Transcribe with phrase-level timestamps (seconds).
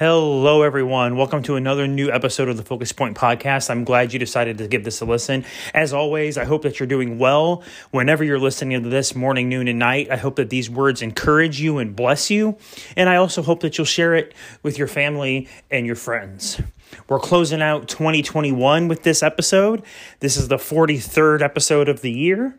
[0.00, 1.18] Hello, everyone.
[1.18, 3.68] Welcome to another new episode of the Focus Point podcast.
[3.68, 5.44] I'm glad you decided to give this a listen.
[5.74, 9.68] As always, I hope that you're doing well whenever you're listening to this morning, noon,
[9.68, 10.10] and night.
[10.10, 12.56] I hope that these words encourage you and bless you.
[12.96, 14.32] And I also hope that you'll share it
[14.62, 16.58] with your family and your friends.
[17.06, 19.82] We're closing out 2021 with this episode.
[20.20, 22.58] This is the 43rd episode of the year.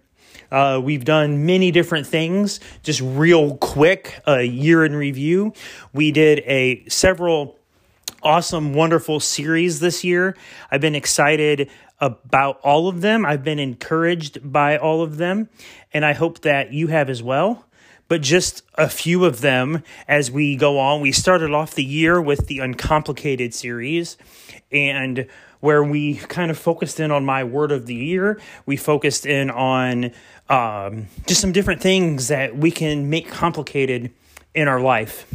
[0.51, 2.59] Uh, we've done many different things.
[2.83, 5.53] Just real quick, a year in review.
[5.93, 7.57] We did a several
[8.21, 10.35] awesome, wonderful series this year.
[10.69, 11.69] I've been excited
[11.99, 13.25] about all of them.
[13.25, 15.49] I've been encouraged by all of them,
[15.93, 17.65] and I hope that you have as well.
[18.07, 20.99] But just a few of them as we go on.
[20.99, 24.17] We started off the year with the Uncomplicated series,
[24.71, 25.27] and
[25.61, 28.41] where we kind of focused in on my word of the year.
[28.65, 30.11] We focused in on
[30.49, 34.11] um, just some different things that we can make complicated
[34.53, 35.25] in our life.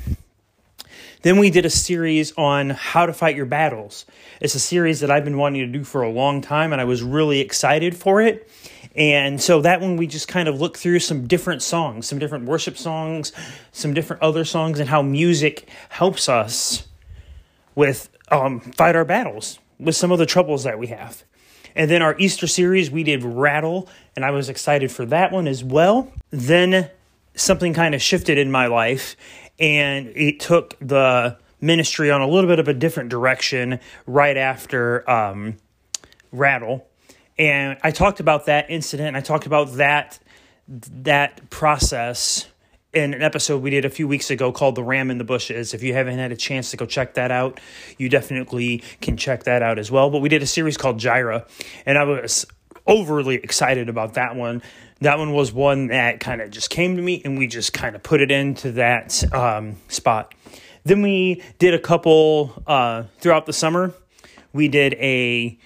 [1.23, 4.05] Then we did a series on how to fight your battles.
[4.41, 6.85] It's a series that I've been wanting to do for a long time, and I
[6.85, 8.49] was really excited for it.
[8.95, 12.45] And so that one, we just kind of looked through some different songs, some different
[12.45, 13.33] worship songs,
[13.73, 16.87] some different other songs, and how music helps us
[17.75, 21.25] with um, fight our battles with some of the troubles that we have.
[21.75, 25.47] And then our Easter series, we did Rattle, and I was excited for that one
[25.47, 26.11] as well.
[26.31, 26.91] Then
[27.35, 29.17] something kind of shifted in my life,
[29.59, 35.09] and it took the ministry on a little bit of a different direction right after
[35.11, 35.57] um,
[36.33, 36.87] Rattle.
[37.39, 39.17] And I talked about that incident.
[39.17, 40.19] I talked about that
[40.69, 42.49] that process
[42.97, 45.75] in an episode we did a few weeks ago called The Ram in the Bushes.
[45.75, 47.61] If you haven't had a chance to go check that out,
[47.99, 50.09] you definitely can check that out as well.
[50.09, 51.47] But we did a series called Jireh,
[51.85, 52.47] and I was
[52.87, 54.63] overly excited about that one.
[55.03, 57.95] That one was one that kind of just came to me, and we just kind
[57.95, 60.35] of put it into that um, spot.
[60.85, 63.93] Then we did a couple uh, throughout the summer.
[64.55, 65.59] We did a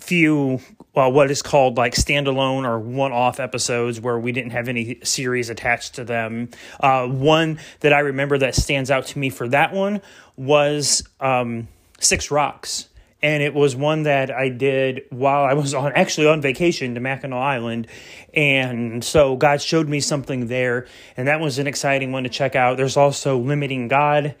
[0.00, 0.60] few
[0.94, 4.98] well, what is called like standalone or one off episodes where we didn't have any
[5.04, 6.48] series attached to them.
[6.80, 10.00] Uh, one that I remember that stands out to me for that one
[10.36, 11.68] was um,
[12.00, 12.88] Six Rocks.
[13.20, 17.00] And it was one that I did while I was on actually on vacation to
[17.00, 17.88] Mackinac Island.
[18.32, 20.86] And so God showed me something there.
[21.16, 22.76] And that was an exciting one to check out.
[22.76, 24.36] There's also Limiting God,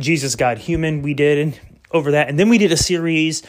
[0.00, 1.58] Jesus God Human, we did
[1.92, 2.28] over that.
[2.28, 3.44] And then we did a series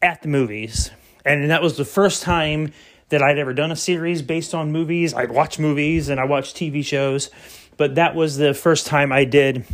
[0.00, 0.92] at the movies
[1.24, 2.72] and that was the first time
[3.10, 5.14] that I'd ever done a series based on movies.
[5.14, 7.30] I'd watch movies and I watch TV shows,
[7.76, 9.64] but that was the first time I did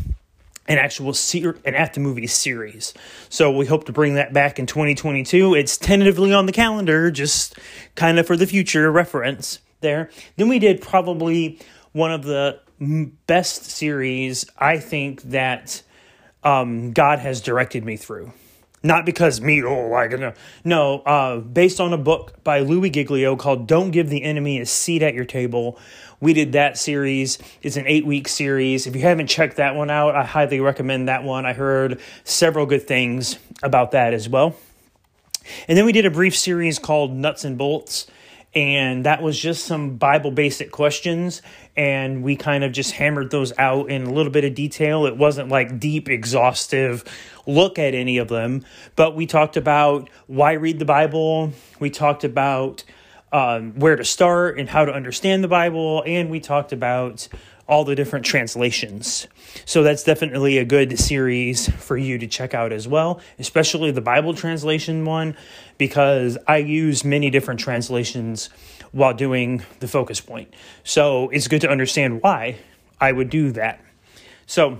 [0.69, 2.93] an actual ser- an at the movies series.
[3.29, 5.55] So we hope to bring that back in 2022.
[5.55, 7.59] It's tentatively on the calendar, just
[7.95, 10.11] kind of for the future reference there.
[10.37, 11.61] Then we did probably
[11.93, 12.61] one of the
[13.27, 15.83] best series I think that
[16.43, 18.33] um, God has directed me through.
[18.87, 21.01] Not because me, oh, I gonna no.
[21.01, 25.03] Uh, based on a book by Louie Giglio called "Don't Give the Enemy a Seat
[25.03, 25.77] at Your Table."
[26.21, 27.39] We did that series.
[27.63, 28.87] It's an eight week series.
[28.87, 31.45] If you haven't checked that one out, I highly recommend that one.
[31.45, 34.55] I heard several good things about that as well.
[35.67, 38.07] And then we did a brief series called Nuts and Bolts
[38.57, 41.43] and that was just some Bible basic questions.
[41.77, 45.05] And we kind of just hammered those out in a little bit of detail.
[45.05, 47.05] It wasn't like deep, exhaustive
[47.47, 48.65] look at any of them,
[48.97, 51.53] but we talked about why read the Bible.
[51.79, 52.83] We talked about
[53.31, 56.03] um, where to start and how to understand the Bible.
[56.07, 57.29] And we talked about
[57.69, 59.27] all the different translations.
[59.65, 64.01] So that's definitely a good series for you to check out as well, especially the
[64.01, 65.37] Bible translation one,
[65.79, 68.51] because I use many different translations
[68.93, 70.55] while doing the focus point.
[70.85, 72.59] So it's good to understand why
[73.01, 73.81] I would do that.
[74.47, 74.79] So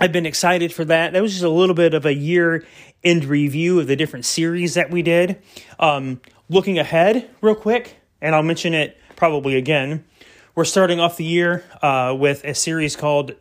[0.00, 1.12] I've been excited for that.
[1.12, 2.64] That was just a little bit of a year
[3.04, 5.40] end review of the different series that we did.
[5.78, 10.04] Um, looking ahead, real quick, and I'll mention it probably again
[10.58, 13.32] we're starting off the year uh, with a series called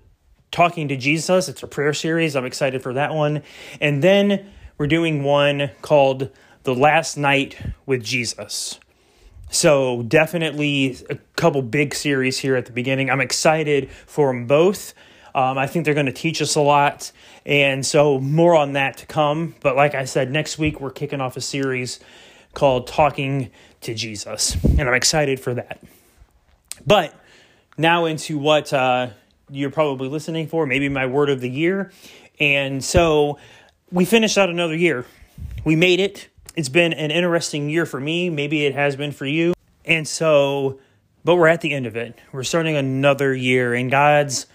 [0.51, 1.49] Talking to Jesus.
[1.49, 2.35] It's a prayer series.
[2.35, 3.41] I'm excited for that one.
[3.81, 6.29] And then we're doing one called
[6.61, 8.79] The Last Night with Jesus.
[9.49, 13.09] So, definitely a couple big series here at the beginning.
[13.09, 14.93] I'm excited for them both.
[15.33, 17.11] Um, I think they're going to teach us a lot.
[17.47, 19.55] And so, more on that to come.
[19.61, 21.99] But, like I said, next week we're kicking off a series
[22.53, 23.49] called Talking
[23.81, 24.55] to Jesus.
[24.63, 25.79] And I'm excited for that.
[26.85, 27.13] But
[27.77, 29.09] now into what uh,
[29.49, 31.91] you're probably listening for, maybe my word of the year.
[32.39, 33.39] And so
[33.91, 35.05] we finished out another year.
[35.63, 36.27] We made it.
[36.55, 38.29] It's been an interesting year for me.
[38.29, 39.53] Maybe it has been for you.
[39.85, 40.79] And so,
[41.23, 42.17] but we're at the end of it.
[42.31, 44.47] We're starting another year, and God's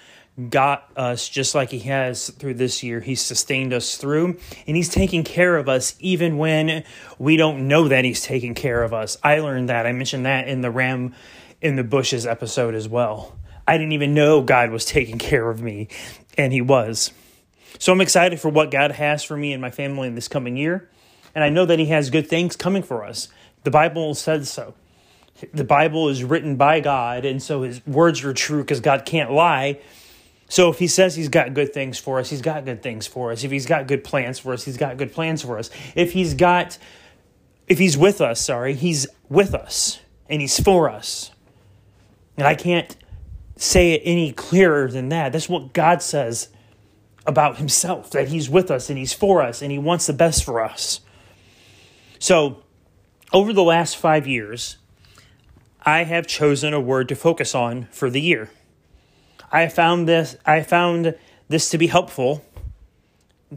[0.50, 3.00] got us just like He has through this year.
[3.00, 6.84] He's sustained us through, and He's taking care of us even when
[7.18, 9.16] we don't know that He's taking care of us.
[9.22, 9.86] I learned that.
[9.86, 11.14] I mentioned that in the Ram
[11.62, 13.38] in the Bushes episode as well.
[13.66, 15.88] I didn't even know God was taking care of me,
[16.36, 17.12] and He was.
[17.78, 20.56] So I'm excited for what God has for me and my family in this coming
[20.56, 20.90] year,
[21.34, 23.28] and I know that He has good things coming for us.
[23.62, 24.74] The Bible says so.
[25.54, 29.30] The Bible is written by God, and so His words are true because God can't
[29.30, 29.80] lie.
[30.48, 33.30] So if He says He's got good things for us, He's got good things for
[33.30, 33.44] us.
[33.44, 35.70] If He's got good plans for us, He's got good plans for us.
[35.94, 36.76] If He's got,
[37.68, 41.30] if He's with us, sorry, He's with us and He's for us.
[42.36, 42.96] And I can't
[43.56, 45.32] say it any clearer than that.
[45.32, 46.48] That's what God says
[47.26, 50.44] about himself that he's with us and he's for us and he wants the best
[50.44, 51.00] for us.
[52.18, 52.62] So,
[53.32, 54.76] over the last five years,
[55.82, 58.50] I have chosen a word to focus on for the year.
[59.50, 61.14] I found this I found
[61.48, 62.44] this to be helpful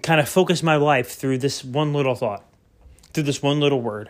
[0.01, 2.43] kind of focus my life through this one little thought,
[3.13, 4.09] through this one little word.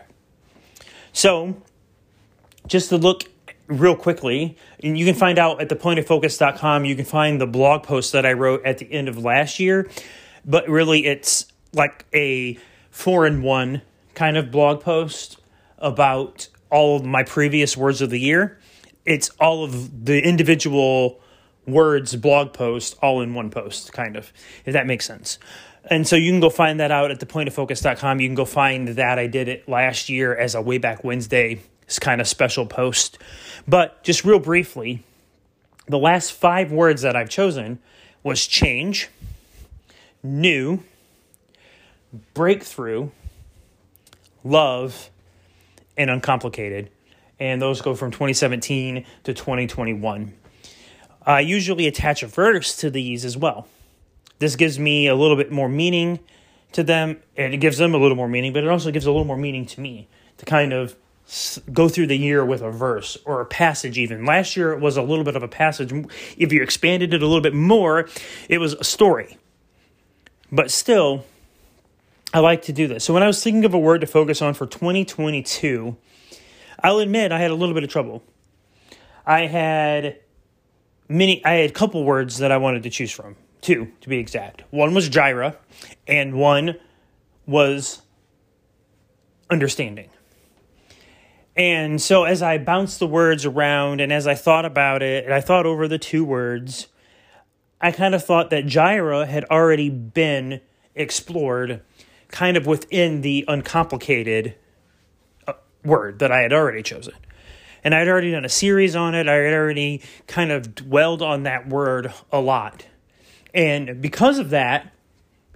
[1.12, 1.62] So,
[2.66, 3.24] just to look
[3.68, 8.12] real quickly, and you can find out at thepointofocus.com, you can find the blog post
[8.12, 9.88] that I wrote at the end of last year,
[10.44, 12.58] but really it's like a
[12.90, 13.82] four in one
[14.14, 15.38] kind of blog post
[15.78, 18.58] about all of my previous words of the year.
[19.04, 21.20] It's all of the individual
[21.66, 24.32] words blog post all in one post, kind of,
[24.64, 25.38] if that makes sense.
[25.88, 28.20] And so you can go find that out at thepointofocus.com.
[28.20, 31.04] You can go find that I did it last year as a way back
[31.86, 33.18] Wednesday kind of special post.
[33.66, 35.02] But just real briefly,
[35.86, 37.78] the last five words that I've chosen
[38.22, 39.08] was change,
[40.22, 40.82] new,
[42.34, 43.10] breakthrough,
[44.44, 45.10] love,
[45.96, 46.90] and uncomplicated.
[47.38, 50.32] And those go from 2017 to 2021.
[51.22, 53.66] I usually attach a verse to these as well.
[54.38, 56.20] This gives me a little bit more meaning
[56.72, 59.10] to them, and it gives them a little more meaning, but it also gives a
[59.10, 60.94] little more meaning to me to kind of
[61.72, 64.24] go through the year with a verse or a passage even.
[64.24, 65.92] Last year it was a little bit of a passage.
[66.36, 68.08] If you expanded it a little bit more
[68.48, 69.36] it was a story.
[70.52, 71.24] But still
[72.32, 73.04] i like to do this.
[73.04, 75.96] So when i was thinking of a word to focus on for 2022
[76.82, 78.22] i'll admit i had a little bit of trouble.
[79.24, 80.20] I had
[81.08, 84.18] many i had a couple words that i wanted to choose from two to be
[84.18, 84.62] exact.
[84.70, 85.56] One was Jireh
[86.06, 86.76] and one
[87.46, 88.02] was
[89.50, 90.10] understanding
[91.56, 95.32] and so as I bounced the words around and as I thought about it, and
[95.32, 96.88] I thought over the two words,
[97.80, 100.60] I kind of thought that Jireh had already been
[100.94, 101.82] explored
[102.28, 104.54] kind of within the uncomplicated
[105.46, 105.54] uh,
[105.84, 107.14] word that I had already chosen.
[107.84, 109.28] And I had already done a series on it.
[109.28, 112.86] I had already kind of dwelled on that word a lot.
[113.54, 114.92] And because of that,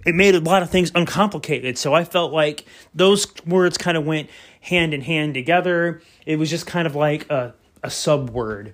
[0.05, 1.77] it made a lot of things uncomplicated.
[1.77, 2.65] So I felt like
[2.95, 4.29] those words kind of went
[4.61, 6.01] hand in hand together.
[6.25, 7.53] It was just kind of like a,
[7.83, 8.73] a sub word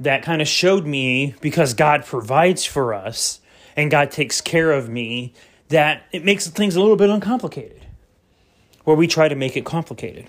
[0.00, 3.40] that kind of showed me because God provides for us
[3.76, 5.32] and God takes care of me
[5.68, 7.86] that it makes things a little bit uncomplicated
[8.84, 10.26] where we try to make it complicated.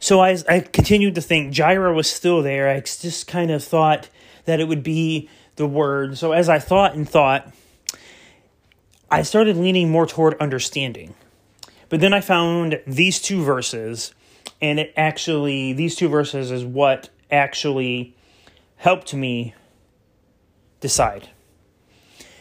[0.00, 2.68] So I, I continued to think Jireh was still there.
[2.68, 4.08] I just kind of thought
[4.46, 6.18] that it would be the word.
[6.18, 7.52] So as I thought and thought,
[9.10, 11.14] I started leaning more toward understanding.
[11.92, 14.14] But then I found these two verses,
[14.62, 18.16] and it actually, these two verses is what actually
[18.76, 19.54] helped me
[20.80, 21.28] decide.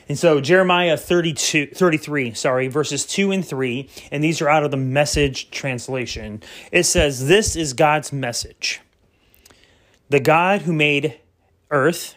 [0.07, 4.71] And so Jeremiah 32, 33, sorry, verses 2 and 3, and these are out of
[4.71, 6.41] the message translation.
[6.71, 8.79] It says, This is God's message.
[10.07, 11.19] The God who made
[11.71, 12.15] earth,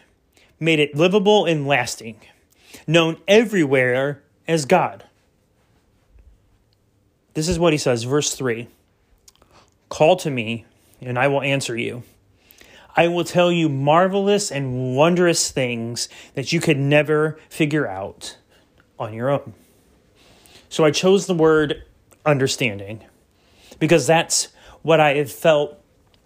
[0.57, 2.21] made it livable and lasting,
[2.87, 5.04] known everywhere as God.
[7.35, 8.67] This is what he says, verse 3
[9.89, 10.65] Call to me,
[10.99, 12.03] and I will answer you.
[12.97, 18.37] I will tell you marvelous and wondrous things that you could never figure out
[18.97, 19.53] on your own.
[20.69, 21.83] So I chose the word
[22.25, 23.03] understanding
[23.79, 24.47] because that's
[24.81, 25.77] what I have felt.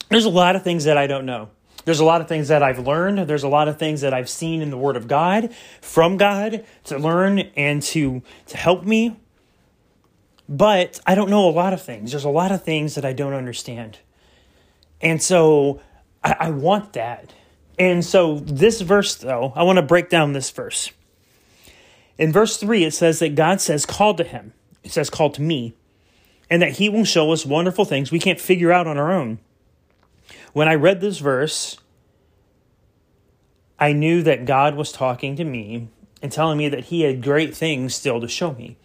[0.09, 1.49] There's a lot of things that I don't know.
[1.85, 3.27] There's a lot of things that I've learned.
[3.27, 6.65] There's a lot of things that I've seen in the Word of God from God
[6.83, 9.17] to learn and to, to help me.
[10.49, 12.11] But I don't know a lot of things.
[12.11, 13.99] There's a lot of things that I don't understand.
[14.99, 15.79] And so
[16.23, 17.31] I, I want that.
[17.77, 20.91] And so this verse, though, I want to break down this verse.
[22.17, 24.53] In verse 3, it says that God says, Call to him.
[24.83, 25.75] It says, Call to me.
[26.49, 29.39] And that he will show us wonderful things we can't figure out on our own
[30.53, 31.77] when I read this verse,
[33.77, 35.87] I knew that God was talking to me
[36.21, 38.77] and telling me that He had great things still to show me.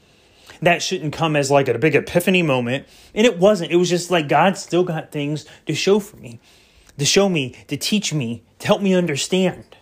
[0.65, 2.87] That shouldn't come as like a big epiphany moment.
[3.15, 3.71] And it wasn't.
[3.71, 6.41] It was just like God still got things to show for me,
[6.99, 9.77] to show me, to teach me, to help me understand.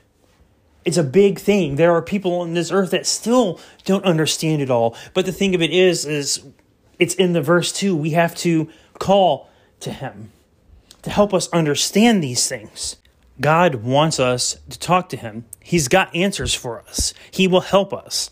[0.84, 1.76] It's a big thing.
[1.76, 4.96] There are people on this earth that still don't understand it all.
[5.14, 6.44] But the thing of it is, is
[6.98, 7.96] it's in the verse too.
[7.96, 9.48] We have to call
[9.80, 10.32] to Him
[11.02, 12.96] to help us understand these things.
[13.40, 15.44] God wants us to talk to Him.
[15.60, 17.14] He's got answers for us.
[17.30, 18.30] He will help us.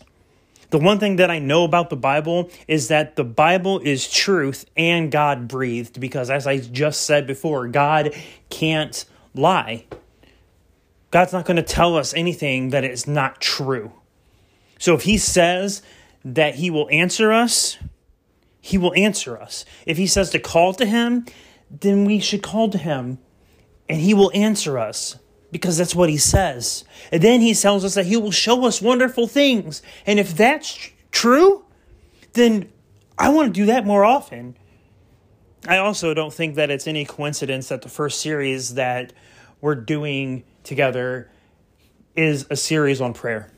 [0.71, 4.65] The one thing that I know about the Bible is that the Bible is truth
[4.77, 8.15] and God breathed because, as I just said before, God
[8.49, 9.85] can't lie.
[11.11, 13.91] God's not going to tell us anything that is not true.
[14.79, 15.81] So if He says
[16.23, 17.77] that He will answer us,
[18.61, 19.65] He will answer us.
[19.85, 21.25] If He says to call to Him,
[21.69, 23.19] then we should call to Him
[23.89, 25.17] and He will answer us
[25.51, 26.83] because that's what He says.
[27.11, 29.81] And then He tells us that He will show us wonderful things.
[30.05, 31.65] And if that's true,
[32.33, 32.69] then
[33.17, 34.55] I want to do that more often.
[35.67, 39.13] I also don't think that it's any coincidence that the first series that
[39.59, 41.29] we're doing together
[42.15, 43.51] is a series on prayer,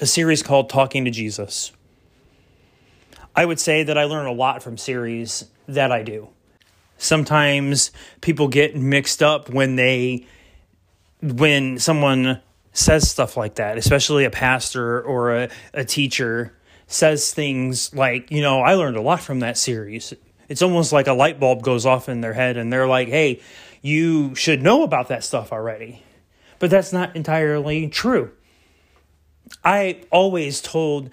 [0.00, 1.72] a series called Talking to Jesus.
[3.34, 6.28] I would say that I learn a lot from series that I do.
[6.98, 10.26] Sometimes people get mixed up when they
[11.22, 12.40] when someone
[12.72, 16.54] says stuff like that, especially a pastor or a, a teacher
[16.86, 20.14] says things like, you know, I learned a lot from that series.
[20.48, 23.40] It's almost like a light bulb goes off in their head and they're like, hey,
[23.82, 26.02] you should know about that stuff already.
[26.58, 28.32] But that's not entirely true.
[29.64, 31.10] I always told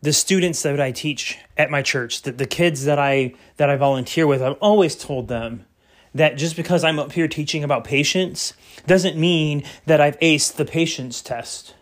[0.00, 3.76] the students that I teach at my church, that the kids that I that I
[3.76, 5.64] volunteer with, I've always told them
[6.14, 8.52] that just because I'm up here teaching about patience
[8.86, 11.74] doesn't mean that I've aced the patience test.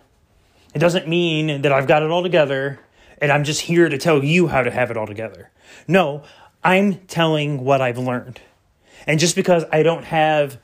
[0.75, 2.78] It doesn't mean that I've got it all together
[3.20, 5.50] and I'm just here to tell you how to have it all together.
[5.87, 6.22] No,
[6.62, 8.40] I'm telling what I've learned.
[9.06, 10.58] And just because I don't have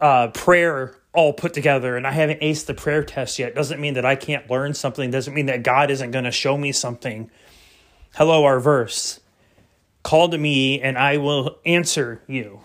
[0.00, 3.94] uh, prayer all put together and I haven't aced the prayer test yet doesn't mean
[3.94, 7.30] that I can't learn something, doesn't mean that God isn't going to show me something.
[8.14, 9.20] Hello, our verse.
[10.06, 12.60] Call to me and I will answer you.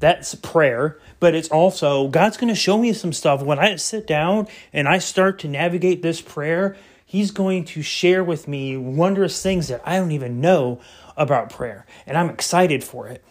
[0.00, 3.42] That's prayer, but it's also God's going to show me some stuff.
[3.42, 6.74] When I sit down and I start to navigate this prayer,
[7.04, 10.80] He's going to share with me wondrous things that I don't even know
[11.14, 11.84] about prayer.
[12.06, 13.22] And I'm excited for it.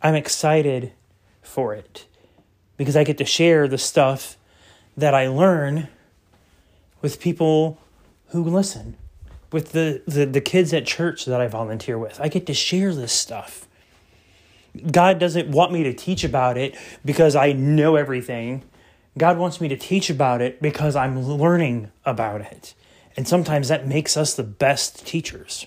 [0.00, 0.92] I'm excited
[1.42, 2.06] for it
[2.76, 4.36] because I get to share the stuff
[4.96, 5.88] that I learn
[7.02, 7.80] with people
[8.28, 8.96] who listen,
[9.50, 12.20] with the, the, the kids at church that I volunteer with.
[12.20, 13.66] I get to share this stuff.
[14.90, 18.62] God doesn't want me to teach about it because I know everything.
[19.16, 22.74] God wants me to teach about it because I'm learning about it.
[23.16, 25.66] And sometimes that makes us the best teachers.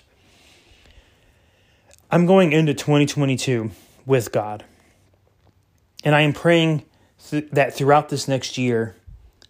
[2.09, 3.71] I'm going into 2022
[4.05, 4.63] with God.
[6.03, 6.83] And I am praying
[7.29, 8.95] th- that throughout this next year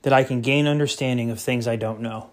[0.01, 2.30] that I can gain understanding of things I don't know.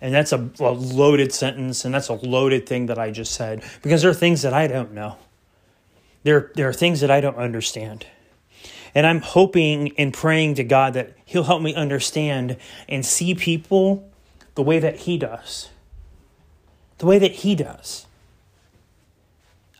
[0.00, 3.64] And that's a, a, loaded sentence and that's a loaded thing that I just said
[3.82, 5.16] because there are things that I don't know.
[6.22, 8.06] There, there are things that I don't understand.
[8.94, 12.56] And I'm hoping and praying to God that He'll help me understand
[12.88, 14.10] and see people
[14.54, 15.70] the way that He does.
[16.98, 18.06] The way that He does.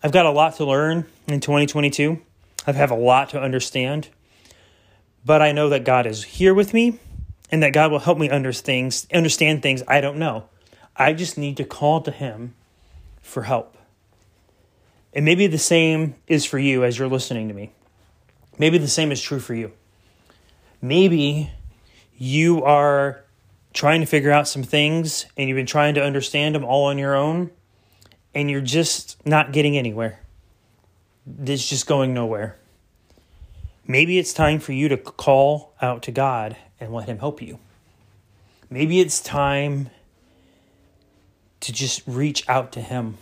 [0.03, 2.21] I've got a lot to learn in 2022.
[2.67, 4.09] I have a lot to understand
[5.27, 7.01] but I know that God is here with me
[7.51, 10.49] and that God will help me understand things, understand things I don't know.
[10.97, 12.55] I just need to call to Him
[13.21, 13.77] for help.
[15.13, 17.73] And maybe the same is for you as you're listening to me.
[18.59, 19.73] Maybe the same is true for you.
[20.81, 21.51] Maybe
[22.19, 23.25] you are
[23.73, 26.99] trying to figure out some things and you've been trying to understand them all on
[26.99, 27.51] your own
[28.35, 30.21] and you're just not getting anywhere.
[31.45, 32.57] It's just going nowhere.
[33.87, 37.59] Maybe it's time for you to call out to God and let Him help you.
[38.71, 39.91] Maybe it's time
[41.61, 43.19] to just reach out to Him.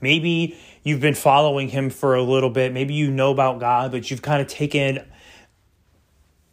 [0.00, 2.72] Maybe you've been following Him for a little bit.
[2.72, 5.04] Maybe you know about God, but you've kind of taken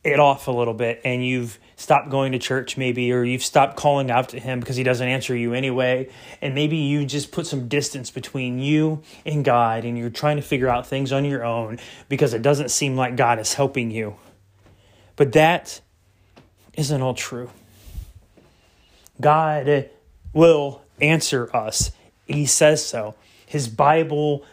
[0.05, 3.75] it off a little bit and you've stopped going to church maybe or you've stopped
[3.75, 6.08] calling out to him because he doesn't answer you anyway
[6.44, 10.44] and maybe you just put some distance between you and God and you're trying to
[10.44, 14.15] figure out things on your own because it doesn't seem like God is helping you
[15.15, 15.82] but that
[16.77, 17.50] isn't all true
[19.20, 19.89] God
[20.34, 21.91] will answer us
[22.27, 23.15] he says so
[23.46, 24.46] his bible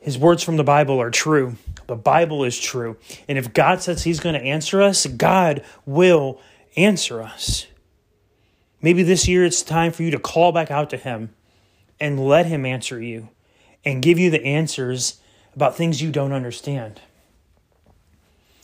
[0.00, 1.56] his words from the bible are true
[1.88, 2.98] The Bible is true.
[3.28, 6.38] And if God says He's going to answer us, God will
[6.76, 7.66] answer us.
[8.82, 11.34] Maybe this year it's time for you to call back out to Him
[11.98, 13.30] and let Him answer you
[13.84, 15.18] and give you the answers
[15.56, 17.00] about things you don't understand.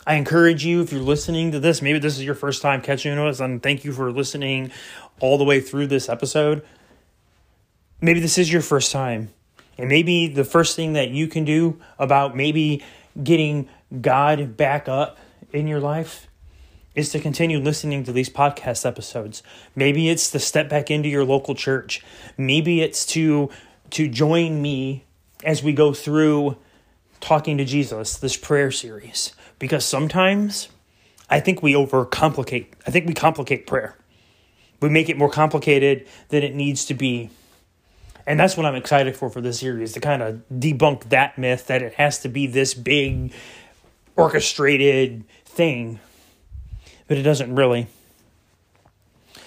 [0.07, 3.19] I encourage you, if you're listening to this, maybe this is your first time catching
[3.19, 4.71] us, and thank you for listening
[5.21, 6.65] all the way through this episode.
[8.01, 9.31] Maybe this is your first time.
[9.79, 12.85] And maybe the first thing that you can do about maybe
[13.23, 13.69] getting
[14.01, 15.19] God back up
[15.53, 16.29] in your life
[16.95, 19.43] is to continue listening to these podcast episodes.
[19.75, 22.05] Maybe it's to step back into your local church.
[22.37, 23.51] Maybe it's to
[23.91, 25.05] to join me
[25.45, 26.57] as we go through
[27.21, 29.33] talking to Jesus, this prayer series.
[29.59, 30.69] Because sometimes
[31.31, 32.67] I think we overcomplicate.
[32.87, 33.97] I think we complicate prayer.
[34.81, 37.31] We make it more complicated than it needs to be.
[38.27, 41.67] And that's what I'm excited for for this series to kind of debunk that myth
[41.69, 43.33] that it has to be this big
[44.17, 46.01] orchestrated thing
[47.07, 47.87] but it doesn't really.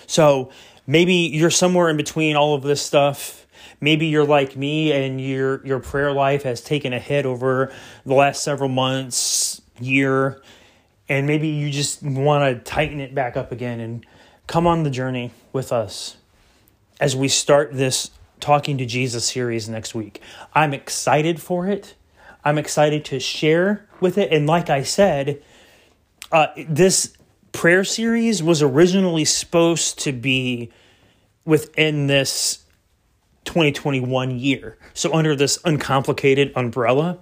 [0.06, 0.52] So
[0.86, 3.46] maybe you're somewhere in between all of this stuff.
[3.80, 7.72] Maybe you're like me and your your prayer life has taken a hit over
[8.06, 9.47] the last several months,
[9.80, 10.42] year,
[11.10, 14.06] and maybe you just want to tighten it back up again and
[14.48, 16.18] come on the journey with us
[17.00, 20.22] as we start this talking to Jesus series next week.
[20.54, 21.96] I'm excited for it.
[22.44, 25.42] I'm excited to share with it and like I said,
[26.32, 27.14] uh, this
[27.52, 30.72] prayer series was originally supposed to be
[31.46, 32.66] within this
[33.46, 34.78] 2021 year.
[34.94, 37.20] So under this uncomplicated umbrella,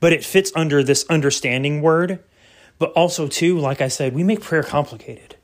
[0.00, 2.22] but it fits under this understanding word.
[2.78, 5.36] But also too, like I said, we make prayer complicated.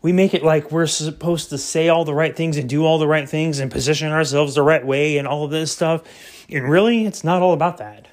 [0.00, 2.98] We make it like we're supposed to say all the right things and do all
[2.98, 6.02] the right things and position ourselves the right way and all of this stuff.
[6.48, 8.08] And really, it's not all about that.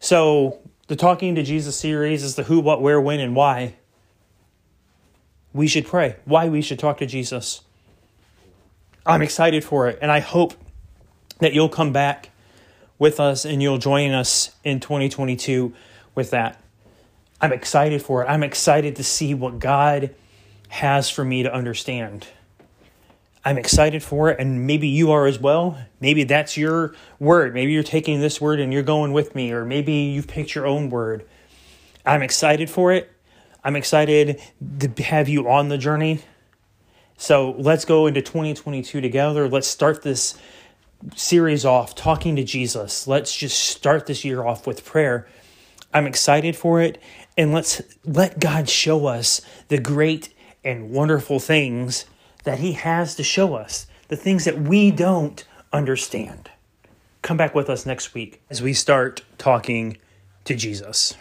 [0.00, 3.76] So, the Talking to Jesus series is the who, what, where, when, and why
[5.54, 7.62] we should pray, why we should talk to Jesus.
[9.06, 10.54] I'm excited for it, and I hope
[11.38, 12.30] that you'll come back
[12.98, 15.72] with us and you'll join us in 2022
[16.14, 16.60] with that.
[17.40, 18.26] I'm excited for it.
[18.26, 20.14] I'm excited to see what God
[20.68, 22.26] has for me to understand.
[23.44, 25.78] I'm excited for it, and maybe you are as well.
[26.00, 27.52] Maybe that's your word.
[27.52, 30.66] Maybe you're taking this word and you're going with me, or maybe you've picked your
[30.66, 31.26] own word.
[32.06, 33.12] I'm excited for it.
[33.62, 34.40] I'm excited
[34.78, 36.20] to have you on the journey.
[37.18, 39.48] So let's go into 2022 together.
[39.48, 40.38] Let's start this
[41.16, 43.06] series off talking to Jesus.
[43.06, 45.26] Let's just start this year off with prayer.
[45.92, 47.00] I'm excited for it.
[47.36, 50.32] And let's let God show us the great
[50.64, 52.06] and wonderful things
[52.44, 56.50] that He has to show us, the things that we don't understand.
[57.22, 59.96] Come back with us next week as we start talking
[60.44, 61.14] to Jesus.